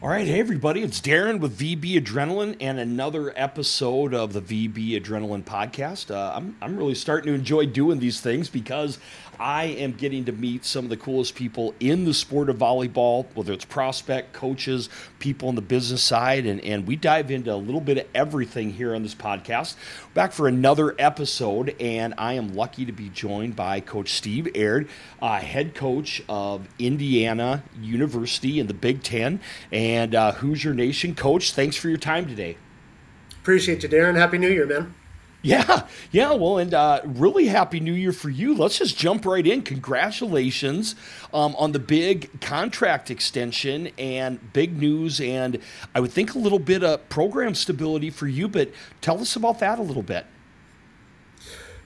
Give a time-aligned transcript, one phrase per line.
[0.00, 4.90] All right, hey everybody, it's Darren with VB Adrenaline and another episode of the VB
[4.90, 6.14] Adrenaline podcast.
[6.14, 9.00] Uh, I'm, I'm really starting to enjoy doing these things because
[9.40, 13.26] I am getting to meet some of the coolest people in the sport of volleyball,
[13.34, 17.56] whether it's prospect, coaches, people on the business side, and, and we dive into a
[17.56, 19.74] little bit of everything here on this podcast.
[20.14, 24.88] Back for another episode, and I am lucky to be joined by Coach Steve Aird,
[25.20, 29.40] uh, head coach of Indiana University in the Big Ten,
[29.72, 31.14] and uh, Hoosier Nation.
[31.14, 32.56] Coach, thanks for your time today.
[33.40, 34.16] Appreciate you, Darren.
[34.16, 34.94] Happy New Year, man.
[35.40, 36.32] Yeah, yeah.
[36.32, 38.54] Well, and uh, really happy New Year for you.
[38.54, 39.62] Let's just jump right in.
[39.62, 40.96] Congratulations
[41.32, 45.60] um, on the big contract extension and big news, and
[45.94, 48.48] I would think a little bit of program stability for you.
[48.48, 50.26] But tell us about that a little bit.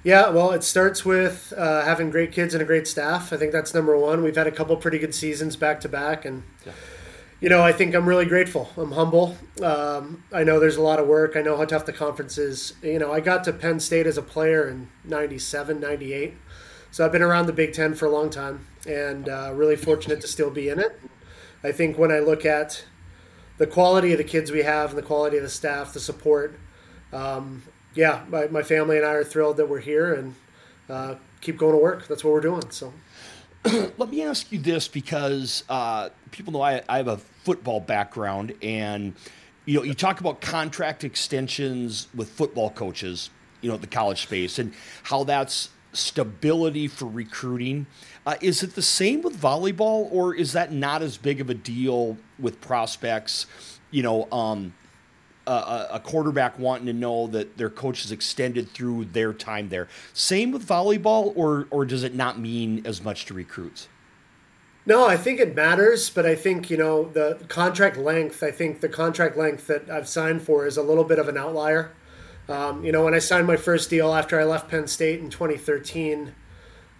[0.02, 3.32] Yeah, well, it starts with uh, having great kids and a great staff.
[3.32, 4.22] I think that's number one.
[4.24, 6.42] We've had a couple pretty good seasons back to back, and.
[6.64, 6.72] Yeah
[7.42, 8.70] you know, I think I'm really grateful.
[8.76, 9.36] I'm humble.
[9.60, 11.36] Um, I know there's a lot of work.
[11.36, 12.74] I know how tough the conference is.
[12.84, 16.34] You know, I got to Penn State as a player in 97, 98.
[16.92, 20.20] So I've been around the Big Ten for a long time and uh, really fortunate
[20.20, 21.00] to still be in it.
[21.64, 22.84] I think when I look at
[23.58, 26.60] the quality of the kids we have and the quality of the staff, the support,
[27.12, 27.64] um,
[27.96, 30.36] yeah, my, my, family and I are thrilled that we're here and
[30.88, 32.06] uh, keep going to work.
[32.06, 32.70] That's what we're doing.
[32.70, 32.92] So.
[33.96, 38.54] let me ask you this because uh, people know I, I, have a football background,
[38.60, 39.14] and
[39.66, 44.58] you know you talk about contract extensions with football coaches, you know, the college space,
[44.58, 44.74] and
[45.04, 47.86] how that's stability for recruiting.
[48.26, 51.54] Uh, is it the same with volleyball, or is that not as big of a
[51.54, 53.46] deal with prospects?
[53.92, 54.74] You know, um,
[55.46, 59.88] a, a, quarterback wanting to know that their coach is extended through their time there.
[60.12, 63.88] Same with volleyball, or or does it not mean as much to recruits?
[64.84, 68.42] No, I think it matters, but I think you know the contract length.
[68.42, 71.36] I think the contract length that I've signed for is a little bit of an
[71.36, 71.92] outlier.
[72.48, 75.30] Um, you know, when I signed my first deal after I left Penn State in
[75.30, 76.34] 2013,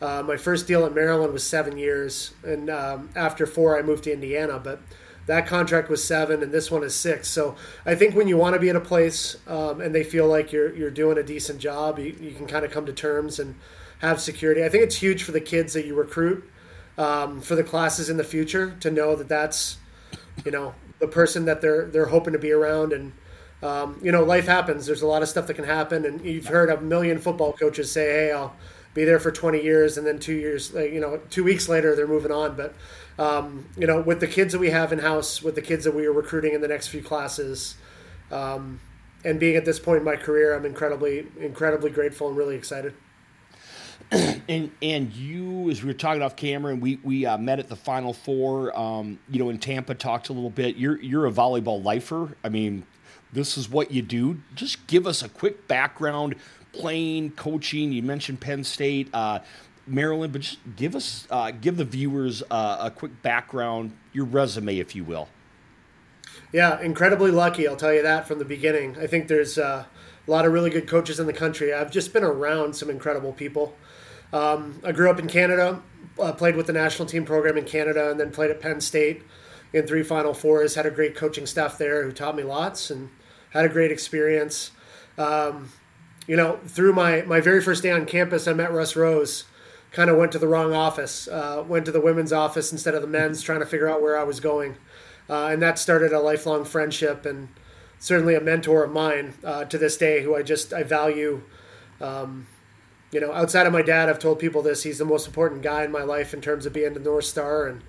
[0.01, 4.05] uh, my first deal in Maryland was seven years, and um, after four, I moved
[4.05, 4.61] to Indiana.
[4.61, 4.81] But
[5.27, 7.29] that contract was seven, and this one is six.
[7.29, 7.55] So
[7.87, 10.53] I think when you want to be at a place um, and they feel like
[10.53, 13.55] you're you're doing a decent job, you, you can kind of come to terms and
[14.01, 14.65] have security.
[14.65, 16.49] I think it's huge for the kids that you recruit
[16.99, 19.79] um, for the classes in the future to know that that's
[20.45, 23.13] you know the person that they're they're hoping to be around and.
[23.65, 24.87] Um, you know, life happens.
[24.87, 27.93] There's a lot of stuff that can happen, and you've heard a million football coaches
[27.93, 28.57] say, "Hey, I'll
[28.95, 32.07] be there for 20 years," and then two years, you know, two weeks later, they're
[32.07, 32.57] moving on.
[32.57, 32.75] But
[33.19, 35.95] um, you know, with the kids that we have in house, with the kids that
[35.95, 37.77] we are recruiting in the next few classes,
[38.31, 38.81] um,
[39.25, 42.95] and being at this point in my career, I'm incredibly, incredibly grateful and really excited.
[44.11, 47.69] and and you, as we were talking off camera, and we we uh, met at
[47.69, 50.77] the Final Four, um, you know, in Tampa, talked a little bit.
[50.77, 52.37] You're you're a volleyball lifer.
[52.43, 52.85] I mean,
[53.33, 54.41] this is what you do.
[54.55, 56.35] Just give us a quick background,
[56.73, 57.93] playing, coaching.
[57.93, 59.09] You mentioned Penn State.
[59.13, 59.41] Uh,
[59.87, 64.79] Maryland, but just give us, uh, give the viewers uh, a quick background, your resume,
[64.79, 65.29] if you will.
[66.53, 67.67] Yeah, incredibly lucky.
[67.67, 68.97] I'll tell you that from the beginning.
[69.01, 69.85] I think there's uh,
[70.27, 71.73] a lot of really good coaches in the country.
[71.73, 73.75] I've just been around some incredible people.
[74.33, 75.83] Um, I grew up in Canada,
[76.19, 79.23] uh, played with the national team program in Canada, and then played at Penn State
[79.73, 80.75] in three Final Fours.
[80.75, 83.11] Had a great coaching staff there who taught me lots and
[83.51, 84.71] had a great experience.
[85.19, 85.71] Um,
[86.27, 89.45] you know, through my, my very first day on campus, I met Russ Rose
[89.93, 93.03] kind of went to the wrong office, uh, went to the women's office instead of
[93.03, 94.77] the men's, trying to figure out where I was going.
[95.29, 97.49] Uh, and that started a lifelong friendship and
[97.99, 101.43] certainly a mentor of mine uh, to this day who I just I value.
[102.01, 102.49] Um,
[103.13, 104.83] you know, outside of my dad, I've told people this.
[104.83, 107.67] He's the most important guy in my life in terms of being the North Star
[107.67, 107.83] and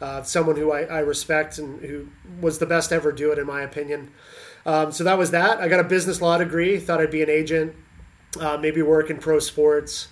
[0.00, 2.08] uh, someone who I, I, respect and who
[2.40, 4.10] was the best ever do it, in my opinion.
[4.66, 5.60] Um, so that was that.
[5.60, 6.78] I got a business law degree.
[6.78, 7.74] Thought I'd be an agent,
[8.40, 10.08] uh, maybe work in pro sports.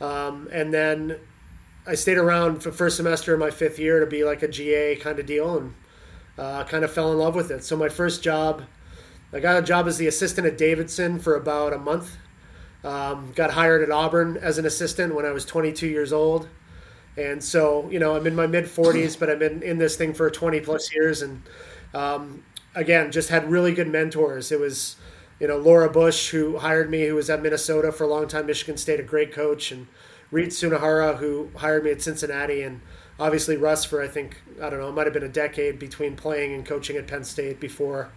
[0.00, 1.18] Um, and then
[1.86, 4.96] I stayed around for first semester of my fifth year to be like a GA
[4.96, 5.74] kind of deal and
[6.38, 7.64] uh, kind of fell in love with it.
[7.64, 8.62] So my first job,
[9.32, 12.16] I got a job as the assistant at Davidson for about a month.
[12.84, 16.48] Um, got hired at Auburn as an assistant when I was 22 years old.
[17.16, 20.14] And so, you know, I'm in my mid 40s, but I've been in this thing
[20.14, 21.22] for 20 plus years.
[21.22, 21.42] And
[21.94, 22.42] um,
[22.74, 24.52] again, just had really good mentors.
[24.52, 24.96] It was
[25.40, 28.46] you know, Laura Bush, who hired me, who was at Minnesota for a long time,
[28.46, 29.88] Michigan State, a great coach, and
[30.30, 32.80] Reed Sunahara, who hired me at Cincinnati, and
[33.18, 36.14] obviously Russ for I think I don't know, it might have been a decade between
[36.14, 38.12] playing and coaching at Penn State before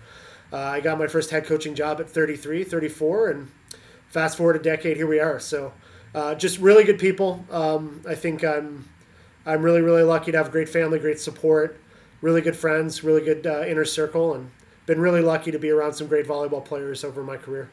[0.54, 3.52] uh, I got my first head coaching job at 33, 34, and
[4.08, 5.40] fast forward a decade, here we are.
[5.40, 5.74] So
[6.14, 7.44] uh, just really good people.
[7.50, 8.88] Um, I think I'm
[9.46, 11.80] I'm really really lucky to have great family, great support.
[12.22, 14.50] Really good friends, really good uh, inner circle, and
[14.86, 17.70] been really lucky to be around some great volleyball players over my career.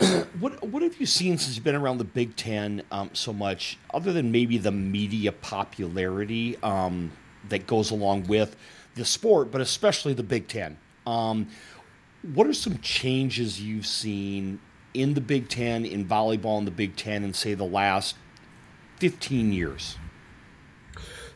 [0.38, 3.78] what what have you seen since you've been around the Big Ten um, so much,
[3.92, 7.10] other than maybe the media popularity um,
[7.48, 8.56] that goes along with
[8.94, 10.78] the sport, but especially the Big Ten?
[11.06, 11.48] Um,
[12.34, 14.60] what are some changes you've seen
[14.94, 18.16] in the Big Ten, in volleyball in the Big Ten, in say the last
[18.98, 19.97] 15 years?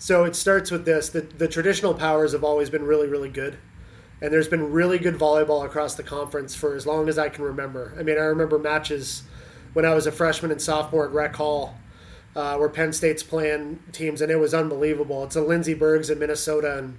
[0.02, 3.56] So it starts with this the, the traditional powers have always been really, really good.
[4.20, 7.44] And there's been really good volleyball across the conference for as long as I can
[7.44, 7.94] remember.
[7.96, 9.22] I mean, I remember matches
[9.74, 11.76] when I was a freshman and sophomore at Rec Hall
[12.34, 15.22] uh, where Penn State's playing teams, and it was unbelievable.
[15.22, 16.98] It's a Lindsey Bergs in Minnesota and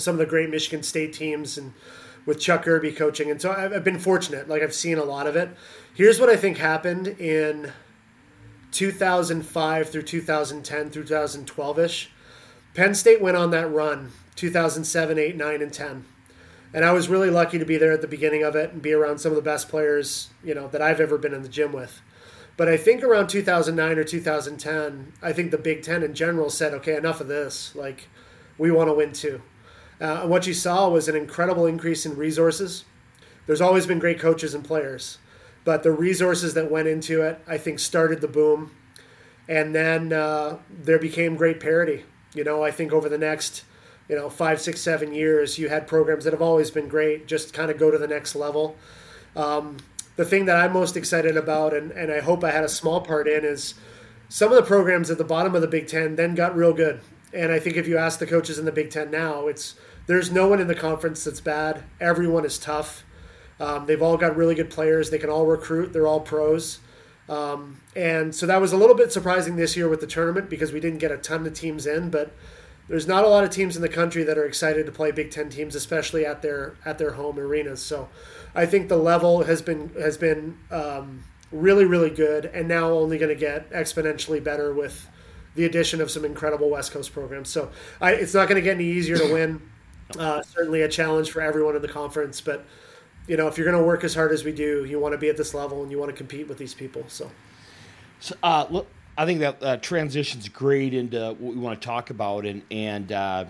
[0.00, 1.72] some of the great Michigan State teams and
[2.24, 3.32] with Chuck Erbe coaching.
[3.32, 4.48] And so I've been fortunate.
[4.48, 5.48] Like I've seen a lot of it.
[5.92, 7.72] Here's what I think happened in
[8.70, 12.10] 2005 through 2010 through 2012 ish.
[12.78, 16.04] Penn State went on that run 2007, 8, 9, and 10.
[16.72, 18.92] And I was really lucky to be there at the beginning of it and be
[18.92, 21.72] around some of the best players, you know, that I've ever been in the gym
[21.72, 22.00] with.
[22.56, 26.72] But I think around 2009 or 2010, I think the Big Ten in general said,
[26.74, 27.74] okay, enough of this.
[27.74, 28.06] Like,
[28.58, 29.42] we want to win too.
[30.00, 32.84] Uh, and what you saw was an incredible increase in resources.
[33.46, 35.18] There's always been great coaches and players,
[35.64, 38.70] but the resources that went into it, I think, started the boom.
[39.48, 42.04] And then uh, there became great parity.
[42.34, 43.64] You know, I think over the next,
[44.08, 47.52] you know, five, six, seven years, you had programs that have always been great, just
[47.52, 48.76] kind of go to the next level.
[49.36, 49.78] Um,
[50.16, 53.00] the thing that I'm most excited about, and, and I hope I had a small
[53.00, 53.74] part in, is
[54.28, 57.00] some of the programs at the bottom of the Big Ten then got real good.
[57.32, 59.74] And I think if you ask the coaches in the Big Ten now, it's
[60.06, 61.84] there's no one in the conference that's bad.
[62.00, 63.04] Everyone is tough.
[63.60, 65.10] Um, they've all got really good players.
[65.10, 65.92] They can all recruit.
[65.92, 66.80] They're all pros.
[67.28, 70.72] Um, and so that was a little bit surprising this year with the tournament because
[70.72, 72.32] we didn't get a ton of teams in, but
[72.88, 75.30] there's not a lot of teams in the country that are excited to play Big
[75.30, 77.82] Ten teams, especially at their at their home arenas.
[77.82, 78.08] So
[78.54, 83.18] I think the level has been has been um, really really good, and now only
[83.18, 85.06] going to get exponentially better with
[85.54, 87.50] the addition of some incredible West Coast programs.
[87.50, 87.70] So
[88.00, 89.62] I, it's not going to get any easier to win.
[90.18, 92.64] Uh, certainly a challenge for everyone in the conference, but
[93.28, 95.18] you know if you're going to work as hard as we do, you want to
[95.18, 97.04] be at this level and you want to compete with these people.
[97.06, 97.30] So,
[98.18, 102.10] so uh, look, I think that uh, transitions great into what we want to talk
[102.10, 103.44] about, and and uh,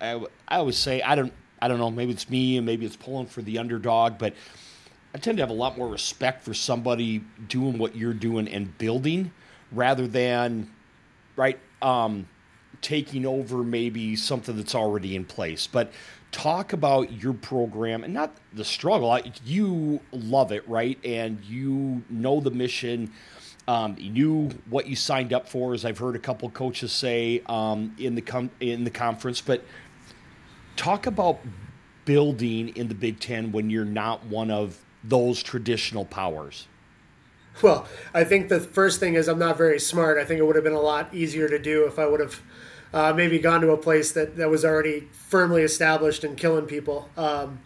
[0.00, 2.96] I, I always say I don't I don't know maybe it's me and maybe it's
[2.96, 4.34] pulling for the underdog, but
[5.14, 8.76] I tend to have a lot more respect for somebody doing what you're doing and
[8.78, 9.32] building
[9.72, 10.70] rather than
[11.36, 12.28] right um,
[12.80, 15.66] taking over maybe something that's already in place.
[15.66, 15.92] But
[16.34, 19.16] talk about your program and not the struggle.
[19.44, 20.98] You love it, right?
[21.04, 23.12] And you know the mission.
[23.68, 27.40] Um, you knew what you signed up for, as I've heard a couple coaches say
[27.46, 29.40] um, in the com- in the conference.
[29.40, 29.64] But
[30.74, 31.38] talk about
[32.04, 36.66] building in the Big Ten when you're not one of those traditional powers.
[37.62, 40.18] Well, I think the first thing is I'm not very smart.
[40.18, 42.42] I think it would have been a lot easier to do if I would have
[42.94, 47.10] uh, maybe gone to a place that, that was already firmly established and killing people.
[47.16, 47.60] Um,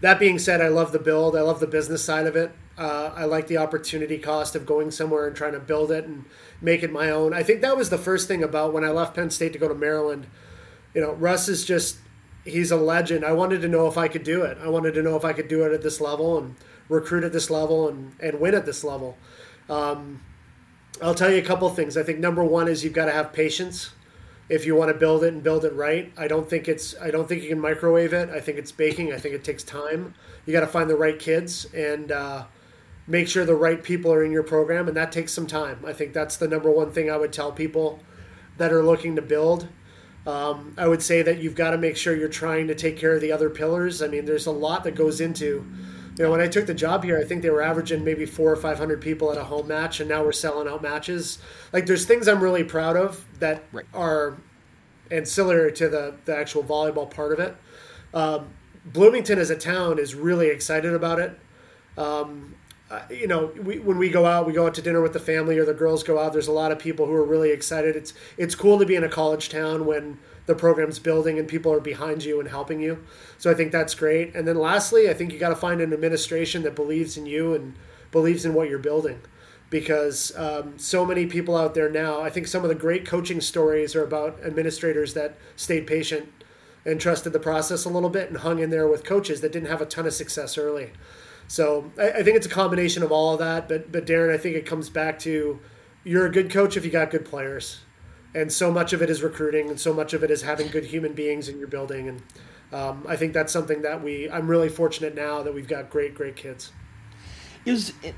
[0.00, 1.36] that being said, I love the build.
[1.36, 2.52] I love the business side of it.
[2.78, 6.24] Uh, I like the opportunity cost of going somewhere and trying to build it and
[6.60, 7.34] make it my own.
[7.34, 9.66] I think that was the first thing about when I left Penn State to go
[9.66, 10.28] to Maryland.
[10.94, 11.98] You know, Russ is just,
[12.44, 13.24] he's a legend.
[13.24, 14.56] I wanted to know if I could do it.
[14.62, 16.54] I wanted to know if I could do it at this level and
[16.88, 19.18] recruit at this level and, and win at this level.
[19.68, 20.22] Um,
[21.02, 21.96] I'll tell you a couple things.
[21.96, 23.90] I think number one is you've got to have patience
[24.50, 26.12] if you want to build it and build it right.
[26.18, 28.28] I don't think it's I don't think you can microwave it.
[28.30, 29.12] I think it's baking.
[29.12, 30.14] I think it takes time.
[30.44, 32.44] You got to find the right kids and uh,
[33.06, 35.84] make sure the right people are in your program, and that takes some time.
[35.86, 38.00] I think that's the number one thing I would tell people
[38.58, 39.68] that are looking to build.
[40.26, 43.14] Um, I would say that you've got to make sure you're trying to take care
[43.14, 44.02] of the other pillars.
[44.02, 45.64] I mean, there's a lot that goes into
[46.20, 48.52] you know, when I took the job here, I think they were averaging maybe four
[48.52, 51.38] or five hundred people at a home match, and now we're selling out matches.
[51.72, 53.86] Like, there's things I'm really proud of that right.
[53.94, 54.36] are
[55.10, 57.56] ancillary to the the actual volleyball part of it.
[58.12, 58.50] Um,
[58.84, 61.40] Bloomington as a town is really excited about it.
[61.96, 62.54] Um,
[62.90, 65.20] uh, you know, we, when we go out, we go out to dinner with the
[65.20, 66.34] family, or the girls go out.
[66.34, 67.96] There's a lot of people who are really excited.
[67.96, 70.18] It's it's cool to be in a college town when
[70.50, 73.04] the program's building and people are behind you and helping you.
[73.38, 74.34] So I think that's great.
[74.34, 77.54] And then lastly, I think you got to find an administration that believes in you
[77.54, 77.76] and
[78.10, 79.20] believes in what you're building.
[79.70, 83.40] Because um, so many people out there now, I think some of the great coaching
[83.40, 86.28] stories are about administrators that stayed patient
[86.84, 89.68] and trusted the process a little bit and hung in there with coaches that didn't
[89.68, 90.90] have a ton of success early.
[91.46, 93.68] So I, I think it's a combination of all of that.
[93.68, 95.60] But but Darren, I think it comes back to
[96.02, 97.78] you're a good coach if you got good players
[98.34, 100.84] and so much of it is recruiting, and so much of it is having good
[100.84, 102.08] human beings in your building.
[102.08, 102.22] And
[102.72, 104.30] um, I think that's something that we.
[104.30, 106.72] I'm really fortunate now that we've got great, great kids.
[107.64, 108.14] Is it,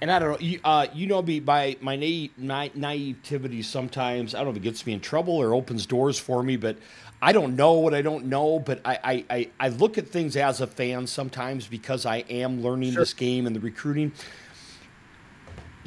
[0.00, 0.38] and I don't know.
[0.38, 3.62] You, uh, you know me by my, na- naivety.
[3.62, 6.56] Sometimes I don't know if it gets me in trouble or opens doors for me,
[6.56, 6.76] but
[7.20, 8.58] I don't know what I don't know.
[8.58, 12.62] But I, I, I, I look at things as a fan sometimes because I am
[12.62, 13.02] learning sure.
[13.02, 14.12] this game and the recruiting.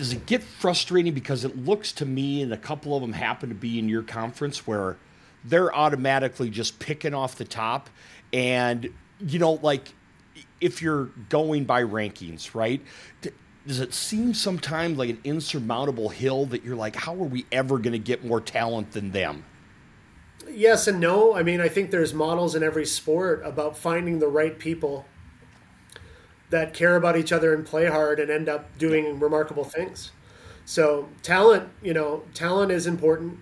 [0.01, 3.50] Does it get frustrating because it looks to me, and a couple of them happen
[3.50, 4.98] to be in your conference where
[5.46, 7.88] they're automatically just picking off the top,
[8.34, 9.93] and you know, like
[10.60, 12.81] if you're going by rankings, right?
[13.67, 17.77] does it seem sometimes like an insurmountable hill that you're like, how are we ever
[17.77, 19.46] going to get more talent than them?
[20.50, 21.36] Yes and no.
[21.36, 25.05] I mean, I think there's models in every sport about finding the right people
[26.51, 30.12] that care about each other and play hard and end up doing remarkable things.
[30.65, 33.39] So, talent, you know, talent is important.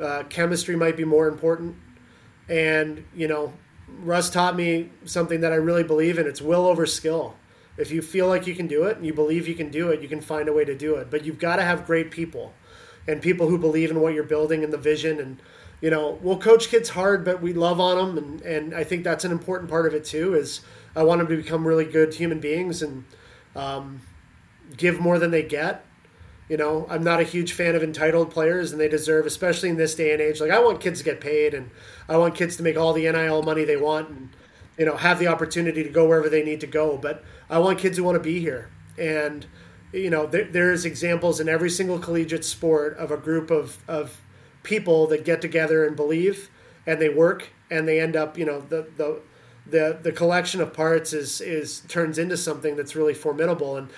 [0.00, 1.76] Uh, chemistry might be more important.
[2.48, 3.54] And, you know,
[4.02, 7.36] Russ taught me something that I really believe in it's will over skill
[7.76, 10.02] if you feel like you can do it and you believe you can do it,
[10.02, 11.10] you can find a way to do it.
[11.10, 12.52] But you've got to have great people
[13.08, 15.18] and people who believe in what you're building and the vision.
[15.18, 15.40] And,
[15.80, 18.18] you know, we'll coach kids hard, but we love on them.
[18.18, 20.60] And, and I think that's an important part of it too, is
[20.94, 23.04] I want them to become really good human beings and
[23.56, 24.02] um,
[24.76, 25.84] give more than they get.
[26.48, 29.76] You know, I'm not a huge fan of entitled players, and they deserve, especially in
[29.76, 30.40] this day and age.
[30.40, 31.70] Like, I want kids to get paid, and
[32.08, 34.28] I want kids to make all the NIL money they want, and
[34.78, 36.96] you know, have the opportunity to go wherever they need to go.
[36.96, 38.70] But I want kids who want to be here.
[38.98, 39.46] And,
[39.92, 44.20] you know, there, there's examples in every single collegiate sport of a group of, of
[44.62, 46.50] people that get together and believe
[46.86, 49.20] and they work and they end up, you know, the, the,
[49.66, 53.76] the, the collection of parts is, is turns into something that's really formidable.
[53.76, 53.88] And,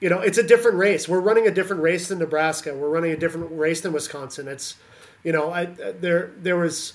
[0.00, 1.08] you know, it's a different race.
[1.08, 2.74] We're running a different race than Nebraska.
[2.74, 4.48] We're running a different race than Wisconsin.
[4.48, 4.76] It's,
[5.22, 6.94] you know, I, uh, there, there was,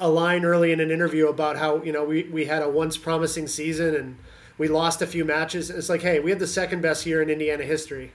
[0.00, 2.98] a line early in an interview about how you know we, we had a once
[2.98, 4.18] promising season and
[4.58, 5.70] we lost a few matches.
[5.70, 8.12] It's like, hey, we had the second best year in Indiana history.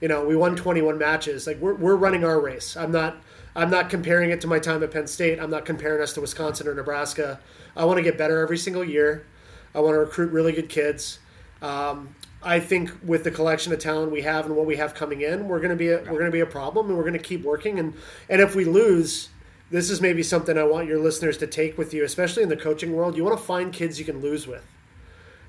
[0.00, 1.46] You know, we won 21 matches.
[1.46, 2.76] Like we're, we're running our race.
[2.76, 3.22] I'm not
[3.54, 5.40] I'm not comparing it to my time at Penn State.
[5.40, 7.40] I'm not comparing us to Wisconsin or Nebraska.
[7.76, 9.26] I want to get better every single year.
[9.74, 11.18] I want to recruit really good kids.
[11.62, 15.20] Um, I think with the collection of talent we have and what we have coming
[15.20, 17.12] in, we're going to be a, we're going to be a problem, and we're going
[17.14, 17.78] to keep working.
[17.78, 17.94] And
[18.28, 19.28] and if we lose,
[19.70, 22.56] this is maybe something I want your listeners to take with you, especially in the
[22.56, 23.16] coaching world.
[23.16, 24.66] You want to find kids you can lose with.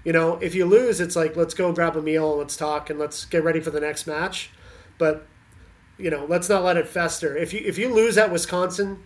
[0.04, 2.90] You know, if you lose, it's like let's go grab a meal, and let's talk,
[2.90, 4.50] and let's get ready for the next match.
[4.98, 5.26] But
[6.02, 7.36] you know, let's not let it fester.
[7.38, 9.04] If you if you lose at Wisconsin,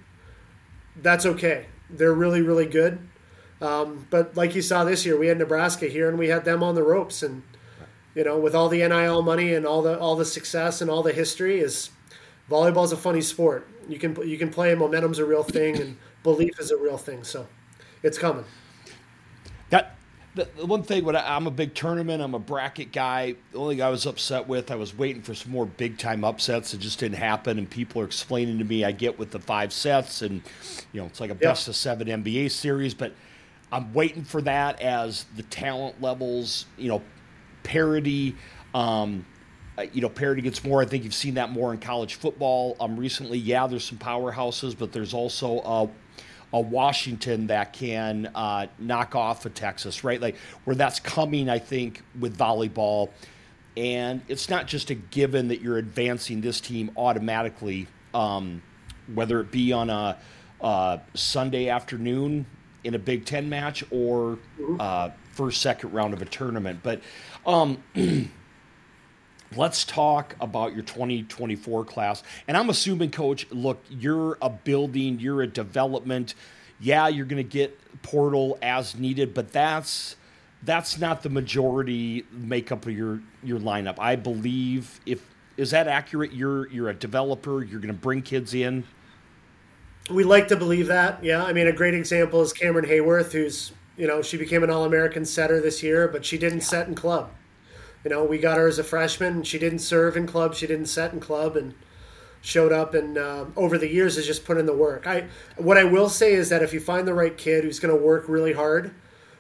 [1.02, 1.68] that's okay.
[1.90, 3.00] They're really really good.
[3.62, 6.62] Um, but like you saw this year, we had Nebraska here, and we had them
[6.62, 7.44] on the ropes, and
[8.14, 11.04] you know, with all the NIL money and all the all the success and all
[11.04, 11.90] the history, is
[12.50, 13.68] volleyball's a funny sport.
[13.88, 14.74] You can you can play.
[14.75, 17.24] Momentum's a real thing, and belief is a real thing.
[17.24, 17.48] So,
[18.04, 18.46] it's coming.
[19.70, 19.96] That
[20.36, 21.04] the, the one thing.
[21.06, 22.22] What I, am a big tournament.
[22.22, 23.36] I'm a bracket guy.
[23.51, 26.24] The only thing I was upset with, I was waiting for some more big time
[26.24, 26.74] upsets.
[26.74, 27.58] It just didn't happen.
[27.58, 30.42] And people are explaining to me, I get with the five sets, and
[30.92, 33.13] you know, it's like a best of seven NBA series, but.
[33.72, 37.01] I'm waiting for that as the talent levels, you know,
[37.63, 38.36] parity.
[38.74, 39.25] Um,
[39.77, 40.82] uh, you know, parity gets more.
[40.82, 42.77] I think you've seen that more in college football.
[42.80, 45.89] Um, recently, yeah, there's some powerhouses, but there's also a,
[46.55, 50.21] a Washington that can uh, knock off a Texas, right?
[50.21, 53.09] Like where that's coming, I think, with volleyball.
[53.75, 58.62] And it's not just a given that you're advancing this team automatically, um,
[59.13, 60.17] whether it be on a,
[60.62, 62.45] a, Sunday afternoon
[62.85, 64.77] in a Big Ten match or mm-hmm.
[64.79, 66.79] uh, first, second round of a tournament.
[66.81, 67.01] But
[67.45, 67.83] um,
[69.56, 72.24] let's talk about your 2024 class.
[72.48, 76.36] And I'm assuming, coach, look, you're a building, you're a development.
[76.80, 80.16] Yeah, you're going to get portal as needed, but that's
[80.64, 83.96] that's not the majority makeup of your your lineup.
[84.00, 85.25] I believe if
[85.58, 86.34] is that accurate?
[86.34, 87.64] You're you're a developer.
[87.64, 88.84] You're going to bring kids in.
[90.10, 91.24] We like to believe that.
[91.24, 94.70] Yeah, I mean, a great example is Camryn Haworth, who's you know she became an
[94.70, 96.66] All American setter this year, but she didn't yeah.
[96.66, 97.32] set in club.
[98.05, 99.43] You know, we got her as a freshman.
[99.43, 100.53] She didn't serve in club.
[100.53, 101.74] She didn't set in club, and
[102.45, 105.07] showed up and uh, over the years has just put in the work.
[105.07, 107.95] I what I will say is that if you find the right kid who's going
[107.95, 108.93] to work really hard,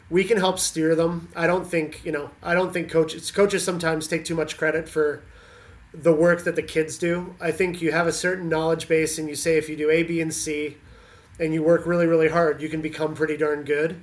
[0.09, 1.29] we can help steer them.
[1.35, 2.31] I don't think you know.
[2.41, 5.23] I don't think coaches coaches sometimes take too much credit for
[5.93, 7.35] the work that the kids do.
[7.39, 10.01] I think you have a certain knowledge base, and you say if you do A,
[10.01, 10.77] B, and C,
[11.39, 14.01] and you work really really hard, you can become pretty darn good.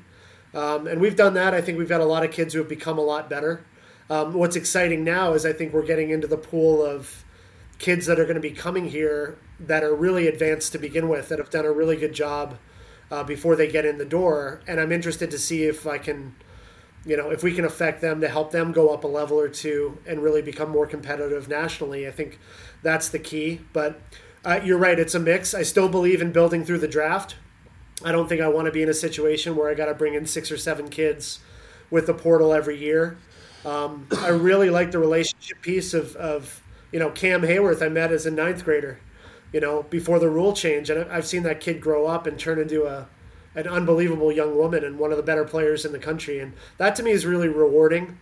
[0.54, 1.52] Um, and we've done that.
[1.52, 3.64] I think we've got a lot of kids who have become a lot better.
[4.12, 7.24] Um, what's exciting now is I think we're getting into the pool of
[7.78, 11.30] kids that are going to be coming here that are really advanced to begin with
[11.30, 12.58] that have done a really good job
[13.10, 14.60] uh, before they get in the door.
[14.68, 16.36] And I'm interested to see if I can,
[17.06, 19.48] you know, if we can affect them to help them go up a level or
[19.48, 22.06] two and really become more competitive nationally.
[22.06, 22.38] I think
[22.82, 23.62] that's the key.
[23.72, 23.98] But
[24.44, 25.54] uh, you're right, it's a mix.
[25.54, 27.36] I still believe in building through the draft.
[28.04, 30.12] I don't think I want to be in a situation where I got to bring
[30.12, 31.40] in six or seven kids
[31.90, 33.16] with the portal every year.
[33.64, 38.12] Um, I really like the relationship piece of, of, you know, Cam Haworth I met
[38.12, 38.98] as a ninth grader,
[39.52, 40.90] you know, before the rule change.
[40.90, 43.08] And I've seen that kid grow up and turn into a,
[43.54, 46.38] an unbelievable young woman and one of the better players in the country.
[46.40, 48.18] And that to me is really rewarding.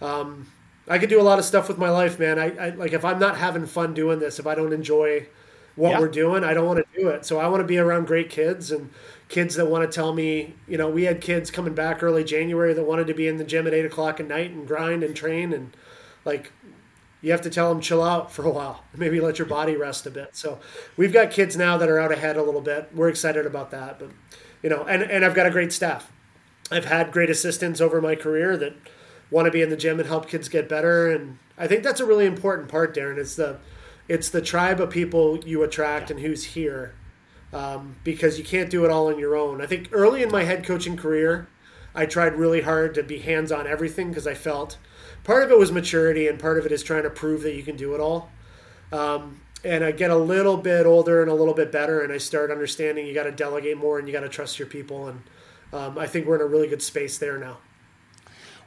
[0.00, 0.48] Um,
[0.88, 2.38] I could do a lot of stuff with my life, man.
[2.38, 5.28] I, I, like if I'm not having fun doing this, if I don't enjoy
[5.76, 6.00] what yeah.
[6.00, 7.24] we're doing, I don't want to do it.
[7.24, 8.90] So I want to be around great kids and
[9.28, 12.74] kids that want to tell me, you know, we had kids coming back early January
[12.74, 15.16] that wanted to be in the gym at eight o'clock at night and grind and
[15.16, 15.74] train and
[16.24, 16.52] like
[17.22, 18.84] you have to tell them chill out for a while.
[18.96, 20.36] Maybe let your body rest a bit.
[20.36, 20.60] So
[20.96, 22.90] we've got kids now that are out ahead a little bit.
[22.94, 24.10] We're excited about that but
[24.62, 26.10] you know and, and i've got a great staff.
[26.70, 28.74] I've had great assistants over my career that
[29.30, 32.00] want to be in the gym and help kids get better and i think that's
[32.00, 33.58] a really important part darren it's the
[34.12, 36.92] it's the tribe of people you attract and who's here
[37.50, 39.62] um, because you can't do it all on your own.
[39.62, 41.48] I think early in my head coaching career,
[41.94, 44.76] I tried really hard to be hands on everything because I felt
[45.24, 47.62] part of it was maturity and part of it is trying to prove that you
[47.62, 48.30] can do it all.
[48.92, 52.18] Um, and I get a little bit older and a little bit better, and I
[52.18, 55.08] start understanding you got to delegate more and you got to trust your people.
[55.08, 55.22] And
[55.72, 57.56] um, I think we're in a really good space there now.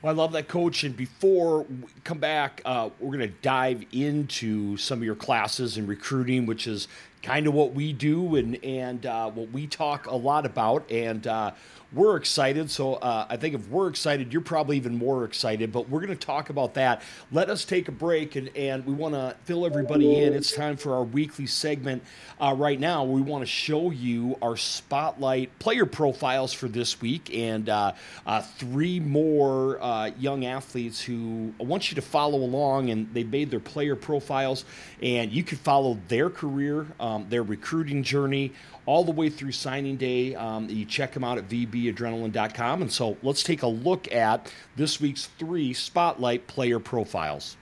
[0.06, 0.84] Well, I love that, coach.
[0.84, 5.78] And before we come back, uh, we're going to dive into some of your classes
[5.78, 6.88] and recruiting, which is
[7.24, 10.92] kind of what we do and and uh, what we talk a lot about.
[10.92, 11.54] And uh,
[11.96, 12.70] we're excited.
[12.70, 15.72] So uh, I think if we're excited, you're probably even more excited.
[15.72, 17.02] But we're going to talk about that.
[17.32, 20.34] Let us take a break, and, and we want to fill everybody in.
[20.34, 22.04] It's time for our weekly segment.
[22.40, 27.34] Uh, right now, we want to show you our spotlight player profiles for this week,
[27.34, 27.94] and uh,
[28.26, 32.90] uh, three more uh, young athletes who I want you to follow along.
[32.90, 34.66] And they made their player profiles,
[35.02, 38.52] and you can follow their career, um, their recruiting journey
[38.86, 40.36] all the way through signing day.
[40.36, 41.50] Um, you check them out at
[41.94, 42.82] vbadrenaline.com.
[42.82, 47.58] And so let's take a look at this week's three spotlight player profiles.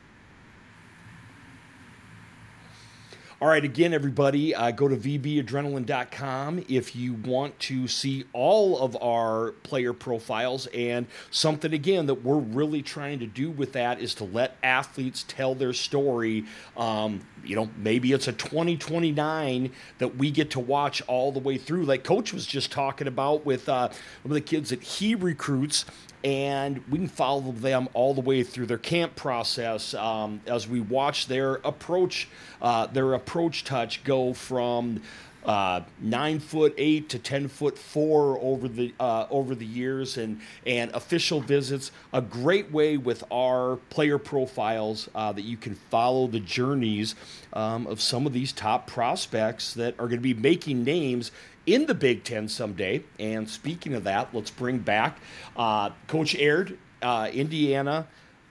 [3.44, 8.96] All right, again, everybody, uh, go to vbadrenaline.com if you want to see all of
[9.04, 10.68] our player profiles.
[10.68, 15.26] And something, again, that we're really trying to do with that is to let athletes
[15.28, 16.46] tell their story.
[16.78, 21.58] Um, you know, maybe it's a 2029 that we get to watch all the way
[21.58, 21.84] through.
[21.84, 25.84] Like Coach was just talking about with uh, one of the kids that he recruits
[26.24, 30.80] and we can follow them all the way through their camp process um, as we
[30.80, 32.30] watch their approach,
[32.62, 35.02] uh, their approach touch go from
[35.46, 40.40] uh, nine foot eight to ten foot four over the uh, over the years, and
[40.66, 41.92] and official visits.
[42.14, 47.16] A great way with our player profiles uh, that you can follow the journeys
[47.52, 51.32] um, of some of these top prospects that are going to be making names
[51.66, 53.04] in the Big Ten someday.
[53.20, 55.20] And speaking of that, let's bring back
[55.56, 58.08] uh, Coach Aird, uh, Indiana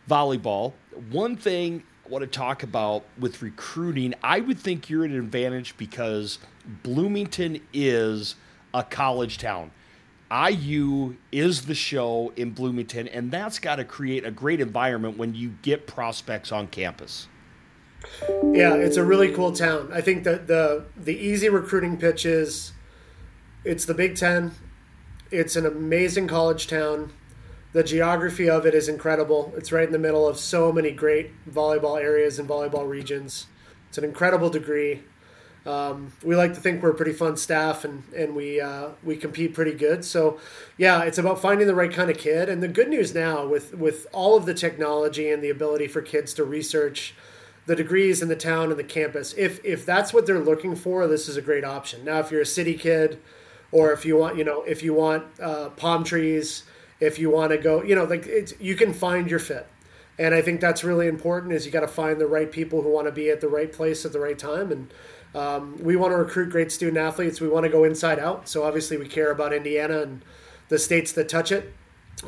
[0.08, 0.72] volleyball.
[1.10, 5.18] One thing I want to talk about with recruiting, I would think you're at an
[5.18, 6.38] advantage because
[6.82, 8.36] Bloomington is
[8.74, 9.70] a college town.
[10.32, 15.34] IU is the show in Bloomington, and that's got to create a great environment when
[15.34, 17.28] you get prospects on campus.
[18.52, 19.90] Yeah, it's a really cool town.
[19.92, 22.72] I think that the the easy recruiting pitch is
[23.64, 24.52] it's the Big Ten.
[25.30, 27.12] It's an amazing college town.
[27.72, 29.52] The geography of it is incredible.
[29.56, 33.46] It's right in the middle of so many great volleyball areas and volleyball regions.
[33.88, 35.02] It's an incredible degree.
[35.64, 39.16] Um, we like to think we're a pretty fun staff and, and we uh, we
[39.16, 40.04] compete pretty good.
[40.04, 40.40] So,
[40.76, 42.48] yeah, it's about finding the right kind of kid.
[42.48, 46.02] And the good news now with with all of the technology and the ability for
[46.02, 47.14] kids to research
[47.66, 51.06] the degrees in the town and the campus, if if that's what they're looking for,
[51.06, 52.04] this is a great option.
[52.04, 53.20] Now, if you're a city kid
[53.72, 56.64] or if you want, you know, if you want uh, palm trees,
[57.00, 59.66] if you want to go, you know, like it's you can find your fit.
[60.18, 61.52] And I think that's really important.
[61.52, 63.72] Is you got to find the right people who want to be at the right
[63.72, 64.70] place at the right time.
[64.70, 64.94] And
[65.34, 67.40] um, we want to recruit great student athletes.
[67.40, 68.48] We want to go inside out.
[68.48, 70.22] So obviously we care about Indiana and
[70.68, 71.72] the states that touch it,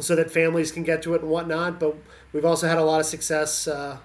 [0.00, 1.78] so that families can get to it and whatnot.
[1.78, 1.96] But
[2.32, 3.98] we've also had a lot of success uh,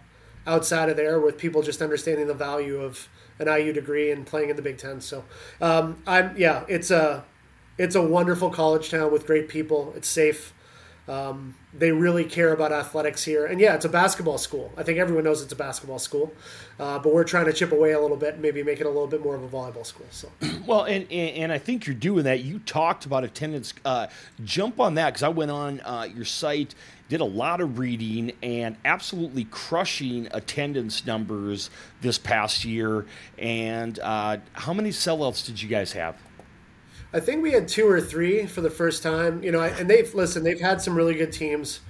[0.45, 3.07] outside of there with people just understanding the value of
[3.39, 4.99] an IU degree and playing in the Big Ten.
[5.01, 5.23] So
[5.61, 7.23] um, I'm yeah, it's a
[7.79, 9.93] it's a wonderful college town with great people.
[9.95, 10.53] It's safe.
[11.07, 13.45] Um, they really care about athletics here.
[13.47, 14.71] And yeah, it's a basketball school.
[14.77, 16.31] I think everyone knows it's a basketball school,
[16.79, 19.07] uh, but we're trying to chip away a little bit maybe make it a little
[19.07, 20.05] bit more of a volleyball school.
[20.11, 20.29] So,
[20.67, 22.41] well, and and, and I think you're doing that.
[22.41, 23.73] You talked about attendance.
[23.83, 24.05] Uh,
[24.43, 26.75] jump on that because I went on uh, your site,
[27.07, 33.07] did a lot of reading, and absolutely crushing attendance numbers this past year.
[33.39, 36.17] And uh, how many sellouts did you guys have?
[37.13, 39.43] I think we had two or three for the first time.
[39.43, 40.43] You know, and they've listen.
[40.43, 41.81] They've had some really good teams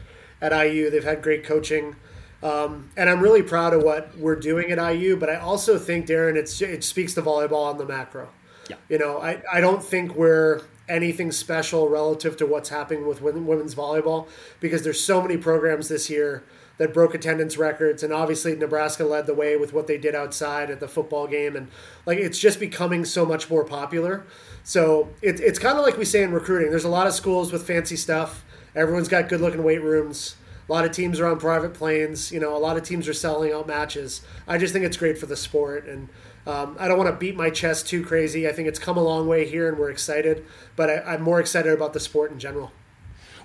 [0.41, 0.89] at IU.
[0.89, 1.95] They've had great coaching,
[2.41, 5.17] um, and I'm really proud of what we're doing at IU.
[5.17, 8.29] But I also think, Darren, it's it speaks to volleyball on the macro.
[8.69, 8.77] Yeah.
[8.87, 13.75] You know, I I don't think we're anything special relative to what's happening with women's
[13.75, 14.27] volleyball
[14.59, 16.43] because there's so many programs this year
[16.77, 20.71] that broke attendance records and obviously Nebraska led the way with what they did outside
[20.71, 21.67] at the football game and
[22.05, 24.25] like it's just becoming so much more popular
[24.63, 26.69] so it, it's kind of like we say in recruiting.
[26.69, 28.43] There's a lot of schools with fancy stuff.
[28.75, 30.35] Everyone's got good looking weight rooms.
[30.67, 32.31] A lot of teams are on private planes.
[32.31, 34.21] You know, a lot of teams are selling out matches.
[34.47, 36.09] I just think it's great for the sport, and
[36.45, 38.47] um, I don't want to beat my chest too crazy.
[38.47, 40.45] I think it's come a long way here, and we're excited.
[40.75, 42.71] But I, I'm more excited about the sport in general.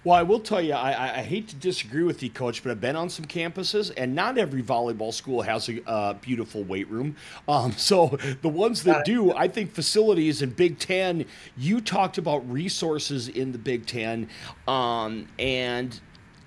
[0.05, 2.81] Well, I will tell you, I, I, hate to disagree with you, Coach, but I've
[2.81, 7.17] been on some campuses, and not every volleyball school has a uh, beautiful weight room.
[7.49, 11.25] Um, so the ones that do, I think facilities in Big Ten.
[11.57, 14.29] You talked about resources in the Big Ten,
[14.69, 15.99] um, and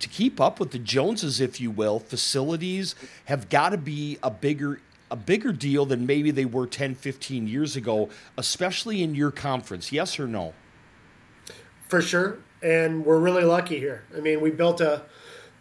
[0.02, 2.94] to keep up with the Joneses, if you will, facilities
[3.26, 7.48] have got to be a bigger a bigger deal than maybe they were 10, 15
[7.48, 9.92] years ago, especially in your conference.
[9.92, 10.54] Yes or no?
[11.88, 14.04] For sure and we're really lucky here.
[14.16, 15.04] I mean, we built a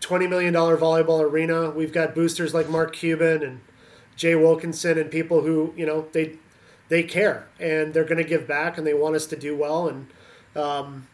[0.00, 1.70] twenty million dollar volleyball arena.
[1.70, 3.60] We've got boosters like Mark Cuban and
[4.16, 6.38] Jay Wilkinson and people who you know they
[6.88, 9.88] they care and they're going to give back and they want us to do well
[9.88, 10.08] and.
[10.54, 11.06] Um,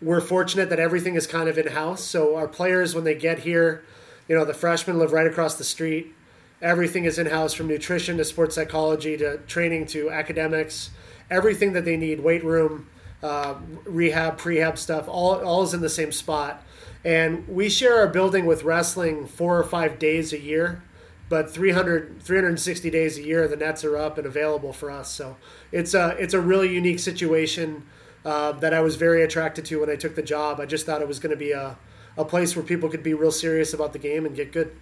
[0.00, 2.02] we're fortunate that everything is kind of in house.
[2.02, 3.84] So our players, when they get here,
[4.28, 6.14] you know, the freshmen live right across the street.
[6.60, 10.90] Everything is in house from nutrition to sports psychology to training to academics.
[11.30, 12.88] Everything that they need, weight room,
[13.22, 13.54] uh,
[13.84, 16.64] rehab, prehab stuff, all, all is in the same spot.
[17.04, 20.82] And we share our building with wrestling four or five days a year,
[21.28, 25.10] but 300, 360 days a year, the nets are up and available for us.
[25.10, 25.36] So
[25.72, 27.84] it's a, it's a really unique situation
[28.24, 30.60] uh, that I was very attracted to when I took the job.
[30.60, 31.76] I just thought it was going to be a,
[32.16, 34.76] a place where people could be real serious about the game and get good.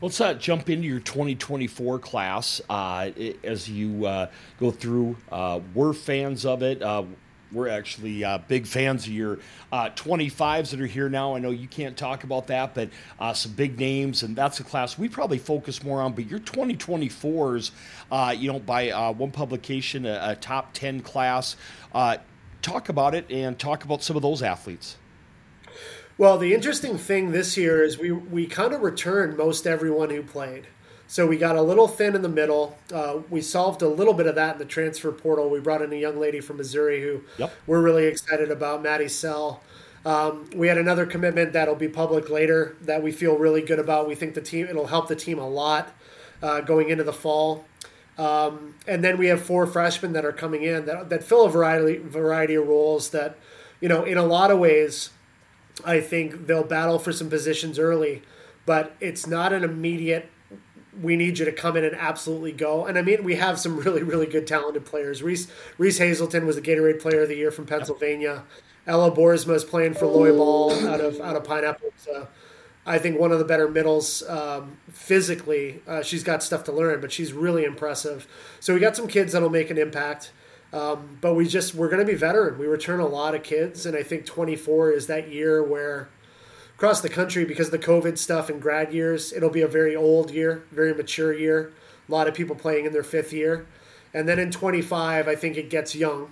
[0.00, 3.10] Let's uh, jump into your 2024 class uh,
[3.42, 5.16] as you uh, go through.
[5.32, 6.80] Uh, we're fans of it.
[7.50, 9.38] We're actually uh, big fans of your
[9.72, 11.34] uh, 25s that are here now.
[11.34, 14.64] I know you can't talk about that, but uh, some big names, and that's a
[14.64, 16.12] class we probably focus more on.
[16.12, 17.70] But your 2024s,
[18.10, 21.56] uh, you know, by uh, one publication, a, a, top 10 class.
[21.94, 22.18] Uh,
[22.60, 24.96] talk about it and talk about some of those athletes.
[26.18, 30.22] Well, the interesting thing this year is we, we kind of returned most everyone who
[30.22, 30.66] played.
[31.10, 32.76] So we got a little thin in the middle.
[32.92, 35.48] Uh, we solved a little bit of that in the transfer portal.
[35.48, 37.50] We brought in a young lady from Missouri who yep.
[37.66, 39.62] we're really excited about, Maddie Sell.
[40.04, 44.06] Um, we had another commitment that'll be public later that we feel really good about.
[44.06, 45.94] We think the team it'll help the team a lot
[46.42, 47.64] uh, going into the fall.
[48.18, 51.50] Um, and then we have four freshmen that are coming in that, that fill a
[51.50, 53.38] variety variety of roles that,
[53.80, 55.10] you know, in a lot of ways,
[55.86, 58.22] I think they'll battle for some positions early,
[58.66, 60.28] but it's not an immediate
[61.00, 62.86] we need you to come in and absolutely go.
[62.86, 65.22] And I mean, we have some really, really good talented players.
[65.22, 68.44] Reese Reese Hazelton was the Gatorade Player of the Year from Pennsylvania.
[68.86, 71.90] Ella Boersma is playing for Loy Ball out of out of Pineapple.
[71.96, 72.28] So
[72.86, 75.82] I think one of the better middles um, physically.
[75.86, 78.26] Uh, she's got stuff to learn, but she's really impressive.
[78.60, 80.32] So we got some kids that'll make an impact.
[80.72, 82.58] Um, but we just we're going to be veteran.
[82.58, 86.08] We return a lot of kids, and I think 24 is that year where
[86.78, 89.32] across the country because of the COVID stuff and grad years.
[89.32, 91.72] It'll be a very old year, very mature year.
[92.08, 93.66] A lot of people playing in their fifth year,
[94.14, 96.30] and then in 25, I think it gets young.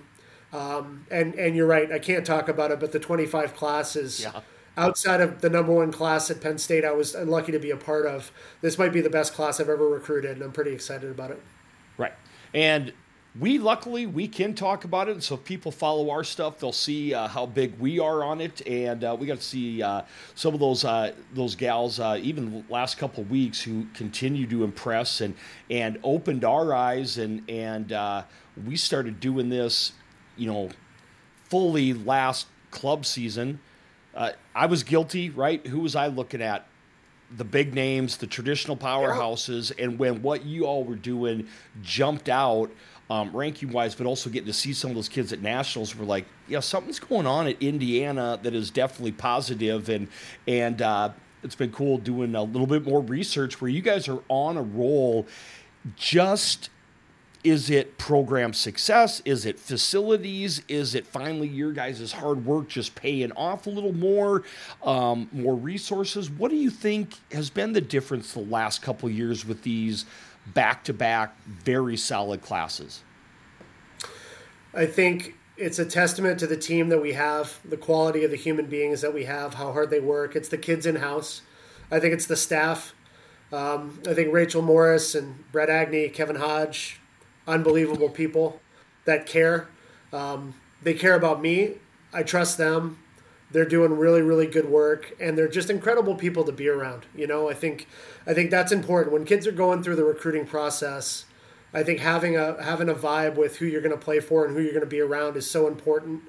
[0.53, 4.21] Um, and and you're right, I can't talk about it, but the 25 classes.
[4.21, 4.39] Yeah.
[4.77, 7.77] Outside of the number one class at Penn State, I was lucky to be a
[7.77, 8.31] part of.
[8.61, 11.41] This might be the best class I've ever recruited, and I'm pretty excited about it.
[11.97, 12.13] Right.
[12.53, 12.93] And
[13.39, 17.13] we luckily we can talk about it so if people follow our stuff they'll see
[17.13, 20.01] uh, how big we are on it and uh, we got to see uh,
[20.35, 24.63] some of those uh, those gals uh, even last couple of weeks who continue to
[24.63, 25.35] impress and
[25.69, 28.23] and opened our eyes and and uh,
[28.65, 29.91] we started doing this
[30.35, 30.69] you know
[31.49, 33.59] fully last club season.
[34.55, 35.65] I was guilty right?
[35.67, 36.65] Who was i looking at
[37.35, 41.47] the big names, the traditional powerhouses, and when what you all were doing
[41.81, 42.71] jumped out,
[43.09, 45.95] um, ranking wise, but also getting to see some of those kids at nationals.
[45.95, 50.07] We're like, yeah, something's going on at Indiana that is definitely positive, and
[50.47, 51.11] and uh,
[51.43, 54.61] it's been cool doing a little bit more research where you guys are on a
[54.63, 55.25] roll.
[55.95, 56.69] Just
[57.43, 59.21] is it program success?
[59.25, 60.61] Is it facilities?
[60.67, 64.43] Is it finally your guys' hard work just paying off a little more?
[64.83, 66.29] Um, more resources?
[66.29, 70.05] What do you think has been the difference the last couple years with these
[70.53, 73.03] back to back, very solid classes?
[74.73, 78.37] I think it's a testament to the team that we have, the quality of the
[78.37, 80.35] human beings that we have, how hard they work.
[80.35, 81.41] It's the kids in house.
[81.89, 82.93] I think it's the staff.
[83.51, 86.99] Um, I think Rachel Morris and Brett Agnew, Kevin Hodge,
[87.47, 88.59] unbelievable people
[89.05, 89.69] that care.
[90.11, 91.75] Um, they care about me.
[92.13, 92.99] I trust them.
[93.49, 97.05] They're doing really, really good work, and they're just incredible people to be around.
[97.15, 97.87] You know, I think,
[98.25, 101.25] I think that's important when kids are going through the recruiting process.
[101.73, 104.55] I think having a having a vibe with who you're going to play for and
[104.55, 106.23] who you're going to be around is so important.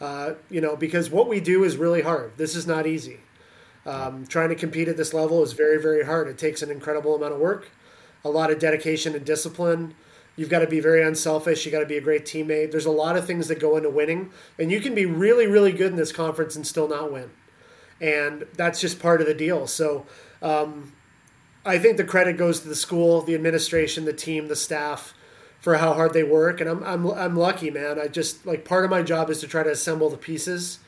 [0.00, 2.32] Uh, you know, because what we do is really hard.
[2.36, 3.20] This is not easy.
[3.84, 6.28] Um, trying to compete at this level is very, very hard.
[6.28, 7.70] It takes an incredible amount of work,
[8.24, 9.94] a lot of dedication and discipline.
[10.40, 11.66] You've got to be very unselfish.
[11.66, 12.70] You got to be a great teammate.
[12.70, 15.70] There's a lot of things that go into winning, and you can be really, really
[15.70, 17.30] good in this conference and still not win.
[18.00, 19.66] And that's just part of the deal.
[19.66, 20.06] So,
[20.40, 20.94] um,
[21.66, 25.12] I think the credit goes to the school, the administration, the team, the staff
[25.58, 26.62] for how hard they work.
[26.62, 28.00] And I'm, I'm, I'm lucky, man.
[28.00, 30.78] I just like part of my job is to try to assemble the pieces,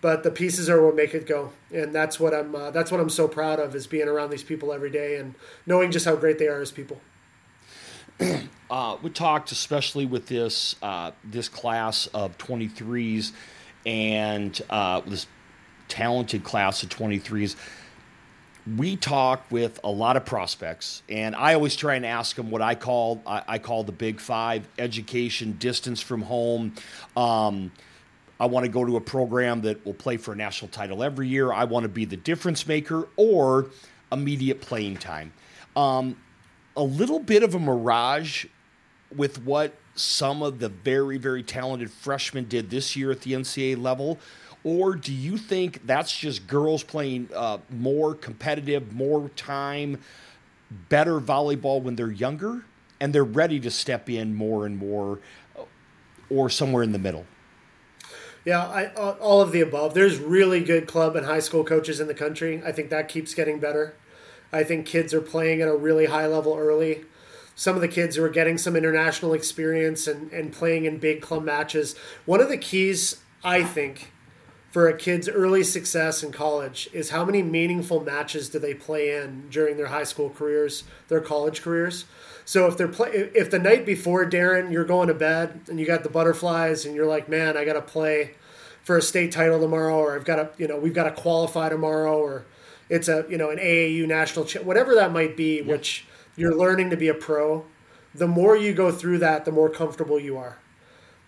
[0.00, 1.50] but the pieces are what make it go.
[1.74, 4.44] And that's what I'm, uh, that's what I'm so proud of is being around these
[4.44, 5.34] people every day and
[5.66, 7.00] knowing just how great they are as people.
[8.70, 13.32] Uh, we talked, especially with this uh, this class of 23s
[13.84, 15.26] and uh, this
[15.88, 17.56] talented class of 23s.
[18.76, 22.62] We talk with a lot of prospects, and I always try and ask them what
[22.62, 26.74] I call I, I call the big five: education, distance from home.
[27.16, 27.72] Um,
[28.38, 31.26] I want to go to a program that will play for a national title every
[31.26, 31.52] year.
[31.52, 33.70] I want to be the difference maker or
[34.12, 35.32] immediate playing time.
[35.74, 36.16] Um,
[36.76, 38.46] a little bit of a mirage
[39.14, 43.80] with what some of the very, very talented freshmen did this year at the NCAA
[43.80, 44.18] level?
[44.62, 49.98] Or do you think that's just girls playing uh, more competitive, more time,
[50.88, 52.64] better volleyball when they're younger,
[53.00, 55.18] and they're ready to step in more and more,
[56.28, 57.24] or somewhere in the middle?
[58.44, 59.94] Yeah, I, all of the above.
[59.94, 62.62] There's really good club and high school coaches in the country.
[62.64, 63.94] I think that keeps getting better.
[64.52, 67.04] I think kids are playing at a really high level early
[67.60, 71.20] some of the kids who are getting some international experience and, and playing in big
[71.20, 71.94] club matches.
[72.24, 74.12] One of the keys, I think,
[74.70, 79.14] for a kid's early success in college is how many meaningful matches do they play
[79.14, 82.06] in during their high school careers, their college careers.
[82.46, 85.84] So if they're play, if the night before Darren, you're going to bed and you
[85.84, 88.36] got the butterflies and you're like, man, I got to play
[88.84, 91.68] for a state title tomorrow, or I've got to, you know, we've got to qualify
[91.68, 92.46] tomorrow, or
[92.88, 96.06] it's a, you know, an AAU national, whatever that might be, which
[96.40, 97.66] you're learning to be a pro.
[98.14, 100.58] The more you go through that, the more comfortable you are.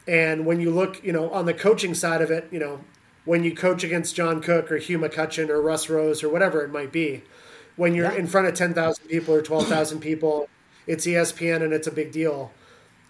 [0.08, 2.80] And when you look, you know, on the coaching side of it, you know,
[3.24, 6.72] when you coach against John Cook or Hugh McCutcheon or Russ Rose or whatever it
[6.72, 7.22] might be,
[7.76, 8.18] when you're yeah.
[8.18, 10.48] in front of 10,000 people or 12,000 people,
[10.86, 12.50] it's ESPN and it's a big deal.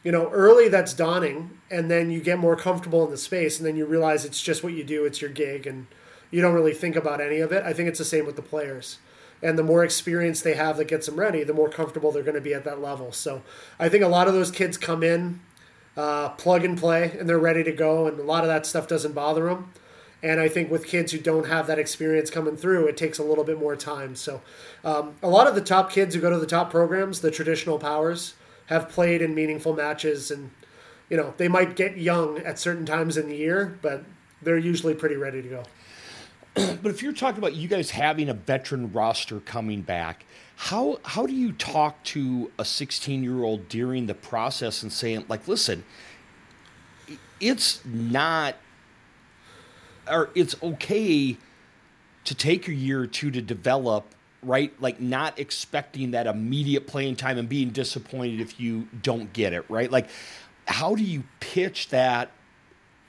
[0.02, 3.66] You know, early that's dawning, and then you get more comfortable in the space, and
[3.66, 5.86] then you realize it's just what you do, it's your gig, and
[6.32, 7.62] you don't really think about any of it.
[7.62, 8.98] I think it's the same with the players
[9.42, 12.35] and the more experience they have that gets them ready, the more comfortable they're going
[12.35, 13.12] to be at that level.
[13.12, 13.42] So
[13.78, 15.40] I think a lot of those kids come in,
[15.96, 18.87] uh, plug and play, and they're ready to go, and a lot of that stuff
[18.87, 19.72] doesn't bother them.
[20.22, 23.24] And I think with kids who don't have that experience coming through, it takes a
[23.24, 24.14] little bit more time.
[24.14, 24.40] So
[24.85, 27.78] um, a lot of the top kids who go to the top programs, the traditional
[27.78, 28.35] powers,
[28.66, 30.50] have played in meaningful matches, and
[31.11, 34.05] you know they might get young at certain times in the year, but
[34.40, 35.64] they're usually pretty ready to go.
[36.54, 40.24] but if you're talking about you guys having a veteran roster coming back,
[40.56, 45.24] how how do you talk to a 16 year old during the process and saying
[45.28, 45.84] like, listen,
[47.40, 48.56] it's not,
[50.10, 51.36] or it's okay
[52.24, 54.72] to take a year or two to develop right?
[54.80, 59.64] Like not expecting that immediate playing time and being disappointed if you don't get it,
[59.68, 59.90] right?
[59.90, 60.08] Like
[60.66, 62.30] how do you pitch that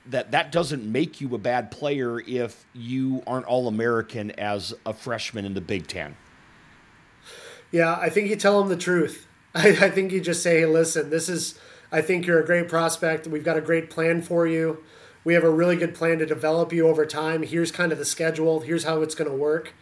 [0.06, 4.92] that that doesn't make you a bad player if you aren't all American as a
[4.92, 6.16] freshman in the Big Ten.
[7.70, 9.26] Yeah, I think you tell them the truth.
[9.54, 11.58] I, I, think you just say, hey, listen, this is,
[11.92, 13.26] I think you're a great prospect.
[13.26, 14.82] We've got a great plan for you.
[15.22, 17.42] We have a really good plan to develop you over time.
[17.42, 18.60] Here's kind of the schedule.
[18.60, 19.72] Here's how it's going to work.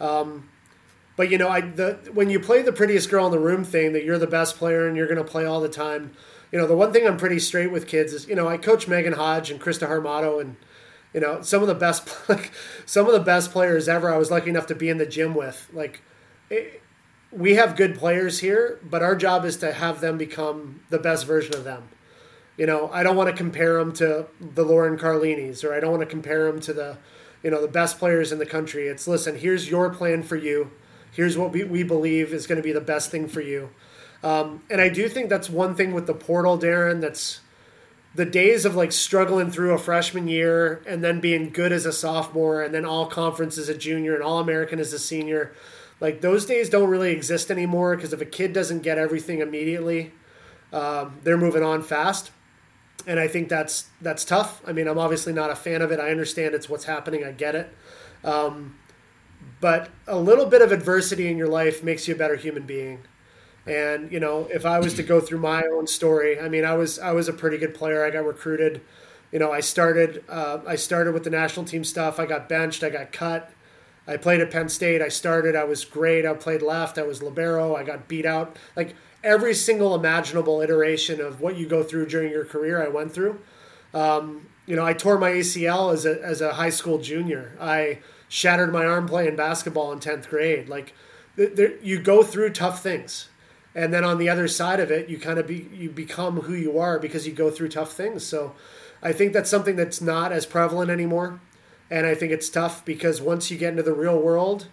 [0.00, 0.48] Um,
[1.16, 3.92] but you know, I the when you play the prettiest girl in the room thing
[3.94, 6.12] that you're the best player and you're going to play all the time
[6.52, 8.86] you know, the one thing I'm pretty straight with kids is, you know, I coach
[8.86, 10.56] Megan Hodge and Christa Harmotto and,
[11.12, 12.52] you know, some of the best, like,
[12.84, 14.12] some of the best players ever.
[14.12, 15.68] I was lucky enough to be in the gym with.
[15.72, 16.02] Like,
[16.50, 16.82] it,
[17.32, 21.26] we have good players here, but our job is to have them become the best
[21.26, 21.88] version of them.
[22.56, 25.90] You know, I don't want to compare them to the Lauren Carlinis, or I don't
[25.90, 26.98] want to compare them to the,
[27.42, 28.88] you know, the best players in the country.
[28.88, 30.70] It's listen, here's your plan for you.
[31.12, 33.70] Here's what we, we believe is going to be the best thing for you.
[34.22, 37.00] Um, and I do think that's one thing with the portal, Darren.
[37.00, 37.40] That's
[38.14, 41.92] the days of like struggling through a freshman year and then being good as a
[41.92, 45.52] sophomore and then all conference as a junior and all American as a senior.
[46.00, 50.12] Like those days don't really exist anymore because if a kid doesn't get everything immediately,
[50.72, 52.30] um, they're moving on fast
[53.06, 54.60] and I think that's that's tough.
[54.66, 56.00] I mean, I'm obviously not a fan of it.
[56.00, 57.24] I understand it's what's happening.
[57.24, 57.72] I get it.
[58.24, 58.76] Um,
[59.60, 63.00] but a little bit of adversity in your life makes you a better human being.
[63.66, 66.74] And you know, if I was to go through my own story, I mean, I
[66.74, 68.04] was I was a pretty good player.
[68.04, 68.80] I got recruited.
[69.32, 72.20] You know, I started uh, I started with the national team stuff.
[72.20, 72.82] I got benched.
[72.84, 73.50] I got cut.
[74.08, 75.02] I played at Penn State.
[75.02, 75.56] I started.
[75.56, 76.24] I was great.
[76.24, 76.96] I played left.
[76.96, 77.74] I was libero.
[77.74, 78.56] I got beat out.
[78.76, 83.12] Like every single imaginable iteration of what you go through during your career, I went
[83.12, 83.40] through.
[83.92, 87.56] Um, you know, I tore my ACL as a as a high school junior.
[87.60, 87.98] I
[88.28, 90.68] shattered my arm playing basketball in tenth grade.
[90.68, 90.94] Like,
[91.36, 93.28] there, you go through tough things,
[93.76, 96.54] and then on the other side of it, you kind of be you become who
[96.54, 98.24] you are because you go through tough things.
[98.26, 98.54] So,
[99.02, 101.40] I think that's something that's not as prevalent anymore,
[101.90, 104.68] and I think it's tough because once you get into the real world,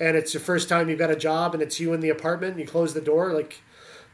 [0.00, 2.52] and it's your first time you've got a job and it's you in the apartment,
[2.52, 3.60] and you close the door, like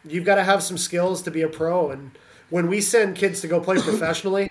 [0.05, 1.91] you've got to have some skills to be a pro.
[1.91, 2.11] And
[2.51, 4.51] when we send kids to go play professionally,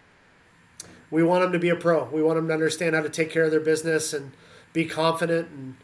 [1.09, 2.05] we want them to be a pro.
[2.05, 4.31] We want them to understand how to take care of their business and
[4.71, 5.75] be confident and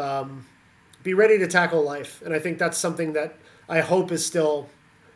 [0.00, 0.46] um,
[1.02, 2.22] be ready to tackle life.
[2.24, 3.36] And I think that's something that
[3.68, 4.68] I hope is still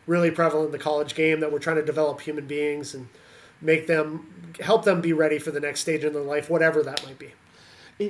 [0.07, 3.09] really prevalent in the college game that we're trying to develop human beings and
[3.61, 7.05] make them help them be ready for the next stage in their life, whatever that
[7.05, 7.33] might be.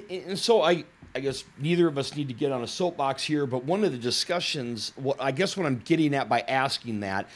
[0.09, 3.45] And so I, I guess neither of us need to get on a soapbox here,
[3.45, 7.29] but one of the discussions, what I guess what I'm getting at by asking that,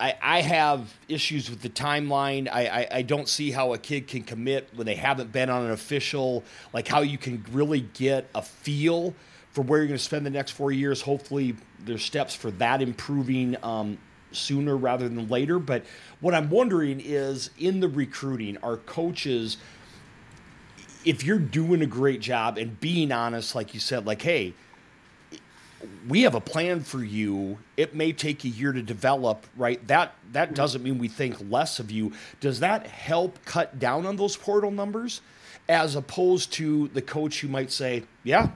[0.00, 2.48] I, I have issues with the timeline.
[2.50, 5.66] I, I, I, don't see how a kid can commit when they haven't been on
[5.66, 9.14] an official, like how you can really get a feel
[9.52, 11.00] for where you're going to spend the next four years.
[11.02, 13.98] Hopefully, there's steps for that improving um,
[14.32, 15.58] sooner rather than later.
[15.58, 15.84] But
[16.20, 19.56] what I'm wondering is in the recruiting, are coaches–
[21.04, 24.54] if you're doing a great job and being honest, like you said, like, hey,
[26.08, 27.58] we have a plan for you.
[27.76, 29.84] It may take a year to develop, right?
[29.88, 32.12] That that doesn't mean we think less of you.
[32.40, 35.20] Does that help cut down on those portal numbers?
[35.68, 38.50] As opposed to the coach who might say, Yeah,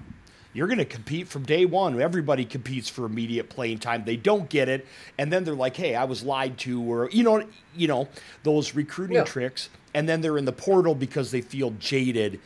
[0.56, 2.00] you're going to compete from day one.
[2.00, 4.04] Everybody competes for immediate playing time.
[4.04, 4.86] They don't get it,
[5.18, 8.08] and then they're like, "Hey, I was lied to," or you know, you know,
[8.42, 9.24] those recruiting yeah.
[9.24, 12.38] tricks and then they're in the portal because they feel jaded.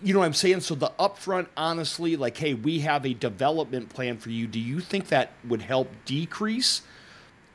[0.00, 0.60] You know what I'm saying?
[0.60, 4.46] So the upfront, honestly, like, hey, we have a development plan for you.
[4.46, 6.82] Do you think that would help decrease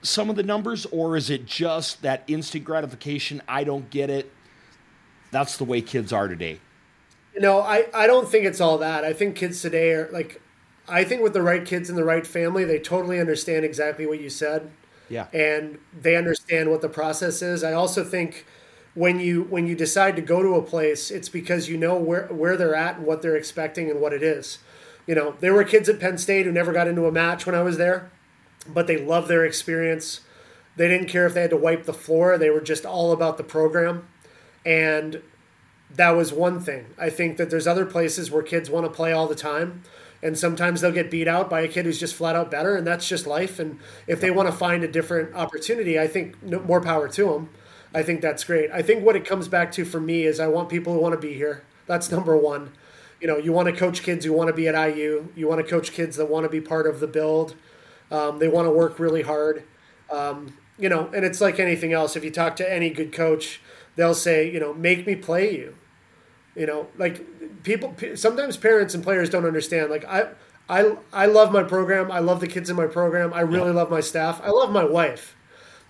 [0.02, 3.42] some of the numbers, or is it just that instant gratification?
[3.48, 4.30] I don't get it.
[5.32, 6.60] That's the way kids are today.
[7.40, 9.04] Know, I, I don't think it's all that.
[9.04, 10.42] I think kids today are like,
[10.88, 14.20] I think with the right kids in the right family, they totally understand exactly what
[14.22, 14.72] you said.
[15.10, 15.28] Yeah.
[15.34, 17.64] And they understand what the process is.
[17.64, 18.46] I also think
[18.96, 22.28] when you when you decide to go to a place, it's because you know where
[22.28, 24.60] where they're at and what they're expecting and what it is.
[25.08, 27.56] You know, there were kids at Penn State who never got into a match when
[27.56, 28.12] I was there,
[28.68, 30.22] but they loved their experience.
[30.76, 32.38] They didn't care if they had to wipe the floor.
[32.38, 34.08] They were just all about the program.
[34.66, 35.22] And
[35.96, 36.88] that was one thing.
[36.98, 39.84] I think that there's other places where kids want to play all the time.
[40.22, 42.88] And sometimes they'll get beat out by a kid who's just flat out better, and
[42.88, 43.60] that's just life.
[43.60, 43.78] And
[44.08, 47.50] if they want to find a different opportunity, I think more power to them.
[47.94, 48.72] I think that's great.
[48.72, 51.14] I think what it comes back to for me is I want people who want
[51.14, 51.66] to be here.
[51.88, 52.72] That's number one.
[53.20, 55.28] You know, you want to coach kids who want to be at IU.
[55.36, 57.56] You want to coach kids that want to be part of the build.
[58.10, 59.64] Um, they want to work really hard.
[60.10, 62.16] Um, you know, and it's like anything else.
[62.16, 63.62] If you talk to any good coach,
[63.96, 65.76] they'll say, you know, make me play you.
[66.56, 67.96] You know, like people.
[68.16, 69.90] Sometimes parents and players don't understand.
[69.90, 70.30] Like I,
[70.70, 72.12] I, I love my program.
[72.12, 73.34] I love the kids in my program.
[73.34, 74.42] I really love my staff.
[74.44, 75.36] I love my wife.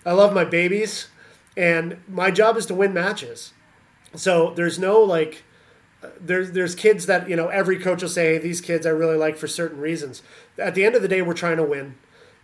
[0.06, 1.08] I love my babies
[1.56, 3.52] and my job is to win matches.
[4.14, 5.44] So there's no like
[6.02, 8.90] uh, there's there's kids that you know every coach will say hey, these kids I
[8.90, 10.22] really like for certain reasons.
[10.58, 11.96] At the end of the day, we're trying to win,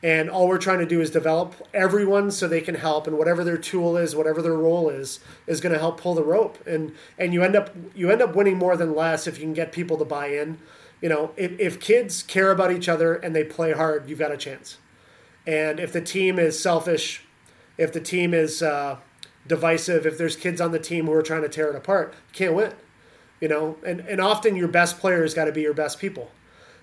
[0.03, 3.45] and all we're trying to do is develop everyone so they can help, and whatever
[3.45, 6.95] their tool is, whatever their role is, is going to help pull the rope, and
[7.19, 9.73] and you end up you end up winning more than less if you can get
[9.73, 10.59] people to buy in.
[11.03, 14.33] You know, if, if kids care about each other and they play hard, you've got
[14.33, 14.79] a chance.
[15.47, 17.25] And if the team is selfish,
[17.79, 18.99] if the team is uh,
[19.47, 22.55] divisive, if there's kids on the team who are trying to tear it apart, can't
[22.55, 22.75] win.
[23.41, 26.31] You know, and, and often your best players got to be your best people.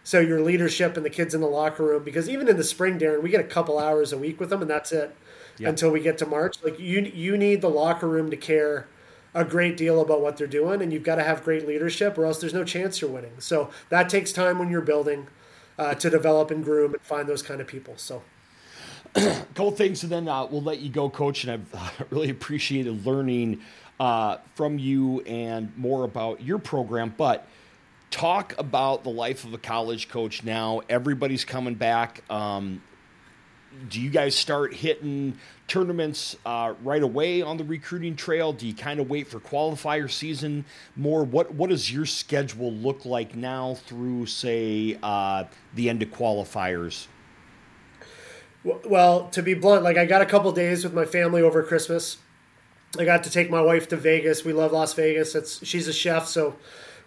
[0.08, 2.98] So your leadership and the kids in the locker room, because even in the spring,
[2.98, 5.14] Darren, we get a couple hours a week with them, and that's it
[5.58, 5.68] yep.
[5.68, 6.64] until we get to March.
[6.64, 8.88] Like you, you need the locker room to care
[9.34, 12.26] a great deal about what they're doing, and you've got to have great leadership, or
[12.26, 13.34] else there's no chance you're winning.
[13.40, 15.28] So that takes time when you're building
[15.78, 17.96] uh, to develop and groom and find those kind of people.
[17.98, 18.24] So.
[19.56, 21.44] cool things, and then uh, we'll let you go, Coach.
[21.44, 23.60] And I've really appreciated learning
[24.00, 27.14] uh, from you and more about your program.
[27.18, 27.46] But
[28.12, 30.82] talk about the life of a college coach now.
[30.90, 32.24] Everybody's coming back.
[32.30, 32.82] Um,
[33.90, 35.38] do you guys start hitting
[35.68, 38.54] tournaments uh, right away on the recruiting trail?
[38.54, 41.24] Do you kind of wait for qualifier season more?
[41.24, 45.46] What what does your schedule look like now through say uh,
[45.76, 47.08] the end of qualifiers?
[48.64, 52.18] Well, to be blunt, like I got a couple days with my family over Christmas.
[52.98, 54.44] I got to take my wife to Vegas.
[54.44, 55.36] We love Las Vegas.
[55.36, 56.56] It's she's a chef, so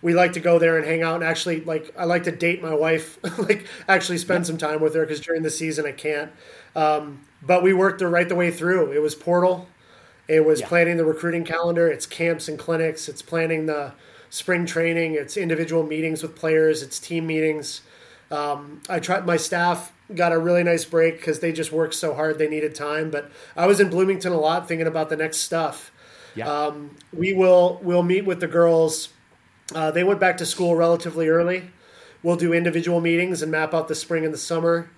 [0.02, 2.62] we like to go there and hang out and actually like I like to date
[2.62, 6.32] my wife, like actually spend some time with her because during the season I can't.
[6.74, 8.92] Um, but we worked the right the way through.
[8.92, 9.68] It was portal,
[10.28, 10.68] it was yeah.
[10.68, 13.92] planning the recruiting calendar, it's camps and clinics, it's planning the
[14.30, 17.82] spring training, it's individual meetings with players, it's team meetings.
[18.30, 22.14] Um, I tried my staff got a really nice break because they just worked so
[22.14, 23.10] hard they needed time.
[23.10, 25.92] But I was in Bloomington a lot thinking about the next stuff.
[26.34, 26.50] Yeah.
[26.50, 29.10] Um, we will we'll meet with the girls
[29.74, 31.70] uh, they went back to school relatively early.
[32.22, 34.90] We'll do individual meetings and map out the spring and the summer.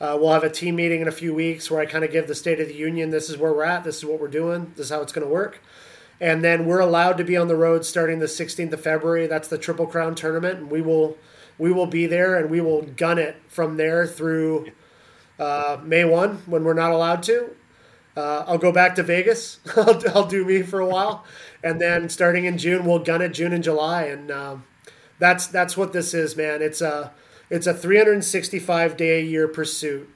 [0.00, 2.26] Uh, we'll have a team meeting in a few weeks where I kind of give
[2.26, 4.72] the State of the Union this is where we're at, this is what we're doing,
[4.76, 5.62] this is how it's going to work.
[6.20, 9.26] And then we're allowed to be on the road starting the 16th of February.
[9.26, 11.16] That's the Triple Crown tournament, and we will
[11.58, 14.70] we will be there and we will gun it from there through
[15.38, 17.50] uh, May 1 when we're not allowed to.
[18.16, 19.60] Uh, I'll go back to Vegas.
[19.76, 21.24] I'll, I'll, do me for a while,
[21.66, 24.64] and then starting in June, we'll gun it June and July, and um,
[25.18, 26.62] that's that's what this is, man.
[26.62, 27.12] It's a
[27.50, 30.08] it's a 365 day a year pursuit,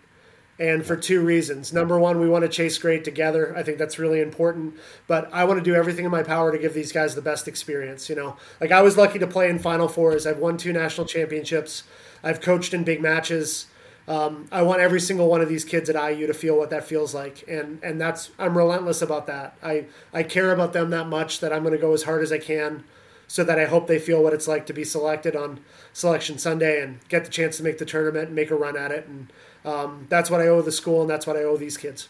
[0.61, 1.73] and for two reasons.
[1.73, 3.53] Number one, we want to chase great together.
[3.57, 4.77] I think that's really important.
[5.09, 7.49] But I want to do everything in my power to give these guys the best
[7.49, 8.09] experience.
[8.09, 10.29] You know, like I was lucky to play in Final Fours.
[10.29, 11.83] I've won two national championships.
[12.23, 13.67] I've coached in big matches
[14.11, 16.83] um, I want every single one of these kids at IU to feel what that
[16.83, 19.57] feels like, and and that's I'm relentless about that.
[19.63, 22.33] I I care about them that much that I'm going to go as hard as
[22.33, 22.83] I can,
[23.29, 25.61] so that I hope they feel what it's like to be selected on
[25.93, 28.91] Selection Sunday and get the chance to make the tournament and make a run at
[28.91, 29.07] it.
[29.07, 29.33] And
[29.65, 32.09] um, that's what I owe the school, and that's what I owe these kids.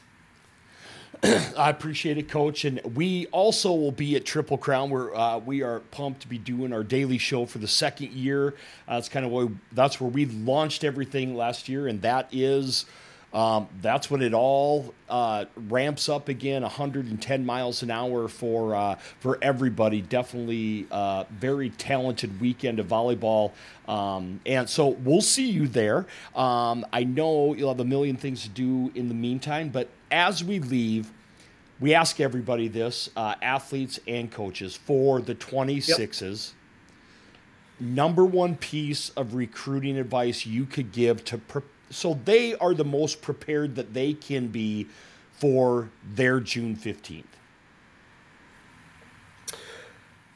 [1.22, 2.64] I appreciate it, Coach.
[2.64, 6.38] And we also will be at Triple Crown, where uh, we are pumped to be
[6.38, 8.54] doing our daily show for the second year.
[8.88, 12.86] Uh, that's kind of where that's where we launched everything last year, and that is.
[13.32, 18.96] Um, that's when it all uh, ramps up again, 110 miles an hour for uh,
[19.20, 20.02] for everybody.
[20.02, 23.52] Definitely uh, very talented weekend of volleyball,
[23.86, 26.06] um, and so we'll see you there.
[26.34, 30.42] Um, I know you'll have a million things to do in the meantime, but as
[30.42, 31.12] we leave,
[31.78, 36.52] we ask everybody this, uh, athletes and coaches, for the 26s.
[36.52, 36.56] Yep.
[37.82, 42.84] Number one piece of recruiting advice you could give to pre- so they are the
[42.84, 44.86] most prepared that they can be
[45.32, 47.24] for their June 15th.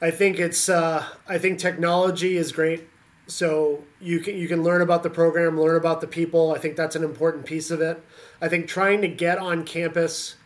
[0.03, 2.89] I think it's uh, I think technology is great.
[3.27, 6.53] So you can you can learn about the program, learn about the people.
[6.53, 8.05] I think that's an important piece of it.
[8.41, 10.37] I think trying to get on campus,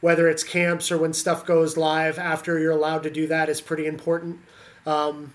[0.00, 3.62] whether it's camps or when stuff goes live after you're allowed to do that, is
[3.62, 4.40] pretty important.
[4.84, 5.32] Um,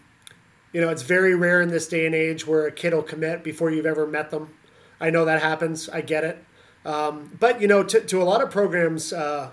[0.74, 3.44] you know, it's very rare in this day and age where a kid will commit
[3.44, 4.54] before you've ever met them.
[5.02, 5.90] I know that happens.
[5.90, 6.44] I get it.
[6.86, 9.52] Um, but you know, to, to a lot of programs, uh,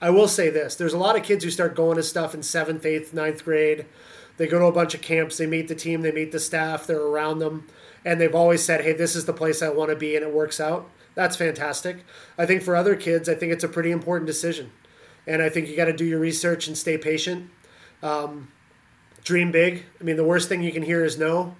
[0.00, 2.44] I will say this: there's a lot of kids who start going to stuff in
[2.44, 3.86] seventh, eighth, ninth grade
[4.38, 6.86] they go to a bunch of camps, they meet the team, they meet the staff,
[6.86, 7.66] they're around them,
[8.04, 10.32] and they've always said, hey, this is the place I want to be, and it
[10.32, 10.88] works out.
[11.14, 12.04] That's fantastic.
[12.38, 14.70] I think for other kids, I think it's a pretty important decision.
[15.26, 17.50] And I think you got to do your research and stay patient.
[18.00, 18.52] Um,
[19.24, 19.84] dream big.
[20.00, 21.56] I mean, the worst thing you can hear is no.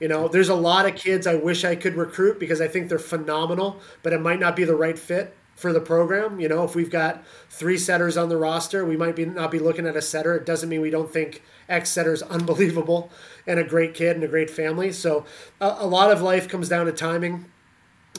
[0.00, 2.88] You know, there's a lot of kids I wish I could recruit because I think
[2.88, 6.40] they're phenomenal, but it might not be the right fit for the program.
[6.40, 9.58] You know, if we've got three setters on the roster, we might be not be
[9.58, 10.34] looking at a setter.
[10.34, 13.10] It doesn't mean we don't think X setter is unbelievable
[13.46, 14.90] and a great kid and a great family.
[14.90, 15.26] So
[15.60, 17.44] a, a lot of life comes down to timing,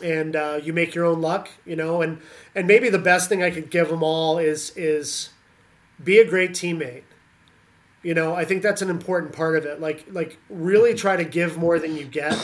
[0.03, 1.49] and uh, you make your own luck.
[1.65, 2.21] You know, and
[2.53, 5.29] and maybe the best thing I could give them all is is
[6.01, 7.03] be a great teammate.
[8.03, 9.79] You know, I think that's an important part of it.
[9.79, 12.35] Like like really try to give more than you get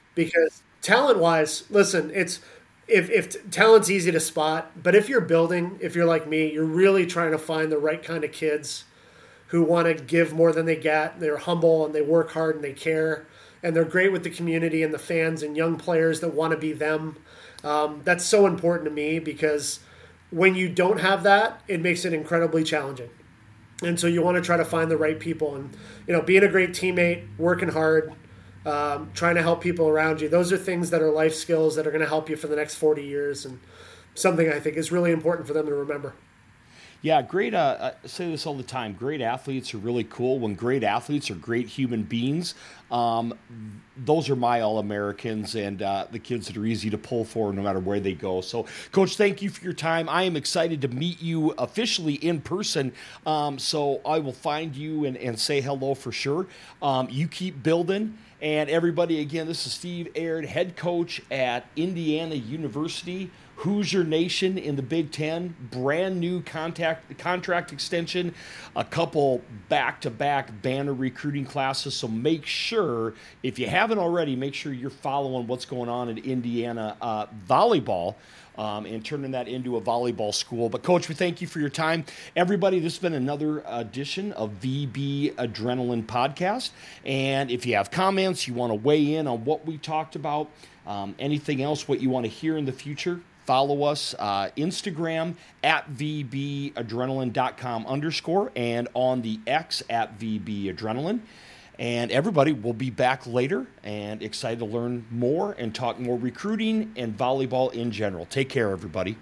[0.14, 2.40] because talent wise, listen, it's
[2.88, 6.64] if, if talent's easy to spot, but if you're building, if you're like me, you're
[6.64, 8.84] really trying to find the right kind of kids
[9.48, 11.20] who want to give more than they get.
[11.20, 13.26] They're humble and they work hard and they care,
[13.62, 16.58] and they're great with the community and the fans and young players that want to
[16.58, 17.16] be them.
[17.62, 19.80] Um, that's so important to me because
[20.30, 23.10] when you don't have that, it makes it incredibly challenging.
[23.84, 25.76] And so you want to try to find the right people and
[26.06, 28.12] you know being a great teammate, working hard,
[28.66, 30.28] um, trying to help people around you.
[30.28, 32.56] Those are things that are life skills that are going to help you for the
[32.56, 33.60] next 40 years and
[34.14, 36.14] something I think is really important for them to remember.
[37.04, 37.52] Yeah, great.
[37.52, 38.94] Uh, I say this all the time.
[38.94, 40.38] Great athletes are really cool.
[40.38, 42.54] When great athletes are great human beings,
[42.90, 43.34] um,
[43.94, 47.52] those are my All Americans and uh, the kids that are easy to pull for
[47.52, 48.40] no matter where they go.
[48.40, 50.08] So, Coach, thank you for your time.
[50.08, 52.94] I am excited to meet you officially in person.
[53.26, 56.46] Um, so, I will find you and, and say hello for sure.
[56.80, 58.16] Um, you keep building.
[58.40, 63.30] And everybody, again, this is Steve Aird, head coach at Indiana University.
[63.56, 68.34] Hoosier Nation in the Big Ten, brand new contact, contract extension,
[68.74, 71.94] a couple back to back banner recruiting classes.
[71.94, 76.18] So make sure, if you haven't already, make sure you're following what's going on in
[76.18, 78.16] Indiana uh, volleyball.
[78.56, 80.68] Um, and turning that into a volleyball school.
[80.68, 82.04] But, Coach, we thank you for your time.
[82.36, 86.70] Everybody, this has been another edition of VB Adrenaline Podcast.
[87.04, 90.50] And if you have comments, you want to weigh in on what we talked about,
[90.86, 95.34] um, anything else, what you want to hear in the future, follow us uh, instagram
[95.62, 101.20] at vbadrenaline.com underscore and on the x at vbadrenaline
[101.78, 106.92] and everybody will be back later and excited to learn more and talk more recruiting
[106.96, 108.26] and volleyball in general.
[108.26, 109.16] Take care everybody.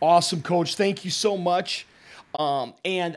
[0.00, 0.76] Awesome coach.
[0.76, 1.86] Thank you so much.
[2.34, 3.08] Um, and